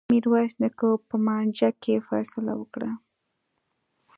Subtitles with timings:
[0.11, 2.91] میرويس نیکه په مانجه کي فيصله وکړه.